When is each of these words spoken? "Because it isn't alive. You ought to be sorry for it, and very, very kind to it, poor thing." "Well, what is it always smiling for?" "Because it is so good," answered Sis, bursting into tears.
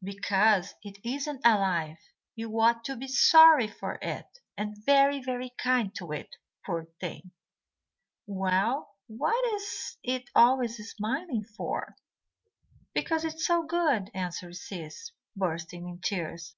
"Because 0.00 0.76
it 0.84 0.98
isn't 1.04 1.40
alive. 1.44 1.98
You 2.36 2.60
ought 2.60 2.84
to 2.84 2.94
be 2.94 3.08
sorry 3.08 3.66
for 3.66 3.98
it, 4.00 4.38
and 4.56 4.76
very, 4.86 5.20
very 5.20 5.50
kind 5.58 5.92
to 5.96 6.12
it, 6.12 6.36
poor 6.64 6.84
thing." 7.00 7.32
"Well, 8.28 8.94
what 9.08 9.44
is 9.54 9.98
it 10.04 10.30
always 10.36 10.76
smiling 10.76 11.42
for?" 11.42 11.96
"Because 12.94 13.24
it 13.24 13.34
is 13.34 13.44
so 13.44 13.64
good," 13.64 14.12
answered 14.14 14.54
Sis, 14.54 15.10
bursting 15.36 15.88
into 15.88 16.08
tears. 16.08 16.54